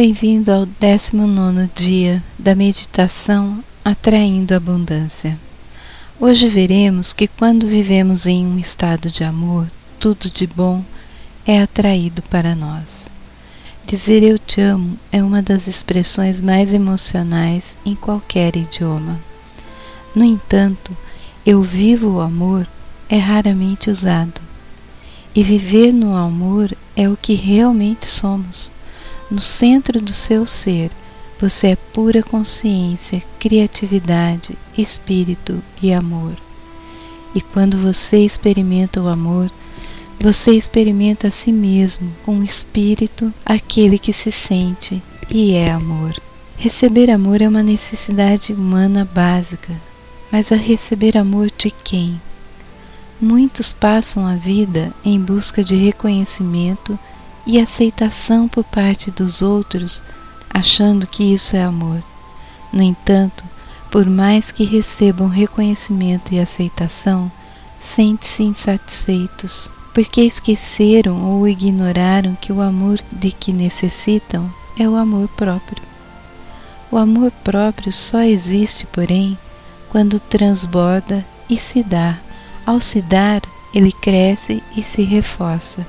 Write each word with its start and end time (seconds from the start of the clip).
Bem-vindo 0.00 0.52
ao 0.52 0.64
19 0.64 1.68
dia 1.74 2.22
da 2.38 2.54
meditação 2.54 3.64
Atraindo 3.84 4.54
Abundância. 4.54 5.36
Hoje 6.20 6.46
veremos 6.46 7.12
que 7.12 7.26
quando 7.26 7.66
vivemos 7.66 8.24
em 8.24 8.46
um 8.46 8.60
estado 8.60 9.10
de 9.10 9.24
amor, 9.24 9.68
tudo 9.98 10.30
de 10.30 10.46
bom 10.46 10.84
é 11.44 11.60
atraído 11.60 12.22
para 12.22 12.54
nós. 12.54 13.08
Dizer 13.84 14.22
eu 14.22 14.38
te 14.38 14.60
amo 14.60 14.96
é 15.10 15.20
uma 15.20 15.42
das 15.42 15.66
expressões 15.66 16.40
mais 16.40 16.72
emocionais 16.72 17.76
em 17.84 17.96
qualquer 17.96 18.54
idioma. 18.54 19.18
No 20.14 20.22
entanto, 20.22 20.96
eu 21.44 21.60
vivo 21.60 22.18
o 22.18 22.20
amor 22.20 22.68
é 23.08 23.18
raramente 23.18 23.90
usado. 23.90 24.40
E 25.34 25.42
viver 25.42 25.92
no 25.92 26.14
amor 26.14 26.72
é 26.94 27.08
o 27.08 27.16
que 27.16 27.34
realmente 27.34 28.06
somos. 28.06 28.70
No 29.30 29.40
centro 29.40 30.00
do 30.00 30.12
seu 30.12 30.46
ser, 30.46 30.90
você 31.38 31.68
é 31.68 31.76
pura 31.76 32.22
consciência, 32.22 33.22
criatividade, 33.38 34.56
espírito 34.76 35.62
e 35.82 35.92
amor. 35.92 36.36
E 37.34 37.40
quando 37.40 37.76
você 37.76 38.18
experimenta 38.18 39.02
o 39.02 39.06
amor, 39.08 39.50
você 40.18 40.52
experimenta 40.52 41.28
a 41.28 41.30
si 41.30 41.52
mesmo 41.52 42.10
com 42.24 42.38
o 42.38 42.44
espírito, 42.44 43.32
aquele 43.44 43.98
que 43.98 44.12
se 44.12 44.32
sente 44.32 45.02
e 45.30 45.52
é 45.52 45.70
amor. 45.70 46.18
Receber 46.56 47.10
amor 47.10 47.42
é 47.42 47.48
uma 47.48 47.62
necessidade 47.62 48.52
humana 48.52 49.04
básica, 49.04 49.78
mas 50.32 50.50
a 50.50 50.56
receber 50.56 51.16
amor 51.16 51.50
de 51.56 51.70
quem? 51.70 52.20
Muitos 53.20 53.72
passam 53.72 54.26
a 54.26 54.34
vida 54.34 54.92
em 55.04 55.20
busca 55.20 55.62
de 55.62 55.76
reconhecimento 55.76 56.98
e 57.48 57.58
aceitação 57.58 58.46
por 58.46 58.62
parte 58.62 59.10
dos 59.10 59.40
outros, 59.40 60.02
achando 60.52 61.06
que 61.06 61.32
isso 61.32 61.56
é 61.56 61.62
amor. 61.62 62.02
No 62.70 62.82
entanto, 62.82 63.42
por 63.90 64.04
mais 64.04 64.52
que 64.52 64.64
recebam 64.64 65.28
reconhecimento 65.28 66.34
e 66.34 66.38
aceitação, 66.38 67.32
sentem-se 67.80 68.42
insatisfeitos, 68.42 69.70
porque 69.94 70.20
esqueceram 70.20 71.24
ou 71.24 71.48
ignoraram 71.48 72.36
que 72.38 72.52
o 72.52 72.60
amor 72.60 73.00
de 73.10 73.32
que 73.32 73.50
necessitam 73.50 74.52
é 74.78 74.86
o 74.86 74.94
amor 74.94 75.26
próprio. 75.28 75.82
O 76.90 76.98
amor 76.98 77.30
próprio 77.42 77.90
só 77.90 78.20
existe, 78.20 78.86
porém, 78.86 79.38
quando 79.88 80.20
transborda 80.20 81.24
e 81.48 81.56
se 81.56 81.82
dá 81.82 82.18
ao 82.66 82.78
se 82.78 83.00
dar, 83.00 83.40
ele 83.72 83.90
cresce 83.90 84.62
e 84.76 84.82
se 84.82 85.02
reforça. 85.02 85.86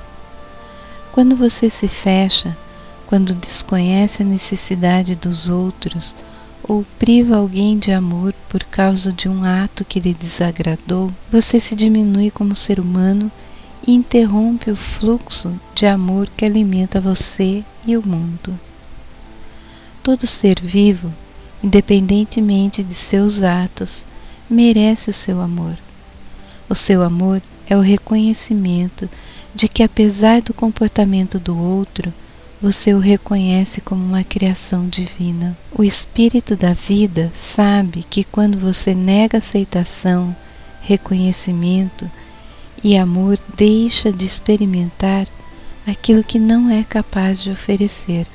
Quando 1.19 1.35
você 1.35 1.69
se 1.69 1.89
fecha, 1.89 2.57
quando 3.05 3.35
desconhece 3.35 4.23
a 4.23 4.25
necessidade 4.25 5.17
dos 5.17 5.49
outros 5.49 6.15
ou 6.63 6.85
priva 6.97 7.35
alguém 7.35 7.77
de 7.77 7.91
amor 7.91 8.33
por 8.47 8.63
causa 8.63 9.11
de 9.11 9.27
um 9.27 9.43
ato 9.43 9.83
que 9.83 9.99
lhe 9.99 10.13
desagradou, 10.13 11.11
você 11.29 11.59
se 11.59 11.75
diminui 11.75 12.31
como 12.31 12.55
ser 12.55 12.79
humano 12.79 13.29
e 13.85 13.91
interrompe 13.91 14.71
o 14.71 14.77
fluxo 14.77 15.59
de 15.75 15.85
amor 15.85 16.29
que 16.37 16.45
alimenta 16.45 17.01
você 17.01 17.65
e 17.85 17.97
o 17.97 18.07
mundo. 18.07 18.57
Todo 20.01 20.25
ser 20.25 20.61
vivo, 20.61 21.13
independentemente 21.61 22.81
de 22.81 22.93
seus 22.93 23.43
atos, 23.43 24.05
merece 24.49 25.09
o 25.09 25.13
seu 25.13 25.41
amor. 25.41 25.77
O 26.69 26.75
seu 26.75 27.03
amor 27.03 27.41
é 27.69 27.77
o 27.77 27.81
reconhecimento 27.81 29.07
de 29.53 29.67
que, 29.67 29.83
apesar 29.83 30.41
do 30.41 30.53
comportamento 30.53 31.39
do 31.39 31.57
outro, 31.57 32.11
você 32.59 32.93
o 32.93 32.99
reconhece 32.99 33.79
como 33.79 34.03
uma 34.03 34.23
criação 34.23 34.89
divina. 34.89 35.55
O 35.71 35.83
espírito 35.83 36.55
da 36.55 36.73
vida 36.73 37.29
sabe 37.31 38.03
que 38.09 38.23
quando 38.23 38.57
você 38.57 38.95
nega 38.95 39.37
aceitação, 39.37 40.35
reconhecimento 40.81 42.09
e 42.83 42.97
amor, 42.97 43.39
deixa 43.55 44.11
de 44.11 44.25
experimentar 44.25 45.27
aquilo 45.85 46.23
que 46.23 46.39
não 46.39 46.69
é 46.69 46.83
capaz 46.83 47.41
de 47.41 47.51
oferecer. 47.51 48.27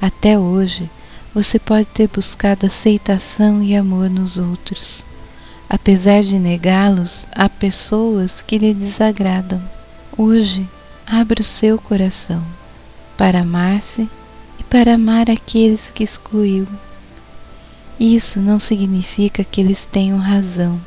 Até 0.00 0.38
hoje, 0.38 0.90
você 1.32 1.58
pode 1.58 1.86
ter 1.86 2.08
buscado 2.08 2.66
aceitação 2.66 3.62
e 3.62 3.76
amor 3.76 4.10
nos 4.10 4.38
outros 4.38 5.04
apesar 5.68 6.22
de 6.22 6.38
negá-los 6.38 7.26
a 7.32 7.48
pessoas 7.48 8.42
que 8.42 8.58
lhe 8.58 8.74
desagradam. 8.74 9.62
Hoje, 10.16 10.68
abra 11.06 11.40
o 11.40 11.44
seu 11.44 11.78
coração 11.78 12.44
para 13.16 13.40
amar-se 13.40 14.08
e 14.58 14.62
para 14.64 14.94
amar 14.94 15.30
aqueles 15.30 15.90
que 15.90 16.04
excluiu. 16.04 16.66
Isso 17.98 18.40
não 18.40 18.58
significa 18.58 19.44
que 19.44 19.60
eles 19.60 19.84
tenham 19.84 20.18
razão, 20.18 20.80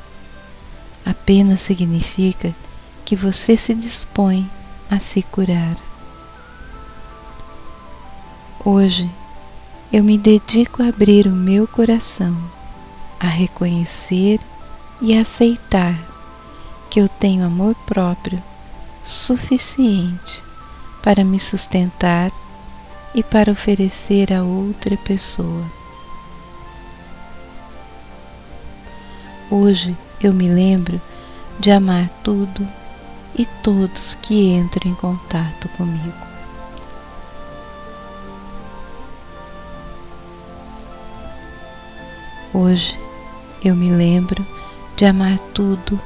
apenas 1.05 1.61
significa 1.61 2.53
que 3.05 3.15
você 3.15 3.55
se 3.55 3.73
dispõe 3.73 4.49
a 4.89 4.99
se 4.99 5.23
curar. 5.23 5.75
Hoje, 8.63 9.09
eu 9.91 10.03
me 10.03 10.17
dedico 10.17 10.83
a 10.83 10.87
abrir 10.89 11.27
o 11.27 11.31
meu 11.31 11.65
coração, 11.65 12.35
a 13.17 13.27
reconhecer 13.27 14.39
e 14.41 14.56
aceitar 15.19 15.95
que 16.89 16.99
eu 16.99 17.07
tenho 17.07 17.45
amor 17.45 17.75
próprio 17.85 18.41
suficiente 19.03 20.43
para 21.03 21.23
me 21.23 21.39
sustentar 21.39 22.31
e 23.13 23.23
para 23.23 23.51
oferecer 23.51 24.33
a 24.33 24.43
outra 24.43 24.97
pessoa. 24.97 25.65
Hoje 29.49 29.95
eu 30.21 30.33
me 30.33 30.49
lembro 30.49 30.99
de 31.59 31.71
amar 31.71 32.09
tudo 32.23 32.67
e 33.35 33.45
todos 33.45 34.15
que 34.15 34.51
entram 34.51 34.91
em 34.91 34.95
contato 34.95 35.69
comigo. 35.69 36.27
Hoje 42.53 42.99
eu 43.63 43.75
me 43.75 43.89
lembro 43.89 44.45
de 44.97 45.05
amar 45.05 45.39
tudo 45.53 45.97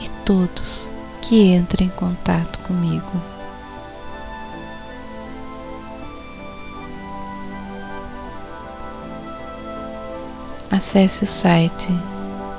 e 0.00 0.08
todos 0.24 0.90
que 1.22 1.54
entram 1.54 1.86
em 1.86 1.90
contato 1.90 2.58
comigo. 2.60 3.12
Acesse 10.68 11.22
o 11.24 11.26
site 11.26 11.88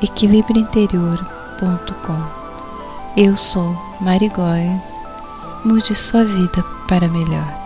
equilibriointerior.com. 0.01 2.41
Eu 3.17 3.35
sou 3.35 3.75
Marigóia. 3.99 4.81
Mude 5.65 5.93
sua 5.93 6.23
vida 6.23 6.63
para 6.87 7.09
melhor. 7.09 7.60